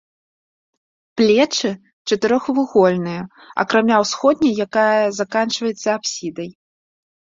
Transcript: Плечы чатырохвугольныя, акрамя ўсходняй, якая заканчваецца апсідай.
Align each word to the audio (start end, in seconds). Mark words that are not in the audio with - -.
Плечы 1.21 1.71
чатырохвугольныя, 2.09 3.21
акрамя 3.67 4.03
ўсходняй, 4.07 4.53
якая 4.69 5.01
заканчваецца 5.23 5.87
апсідай. 6.01 6.49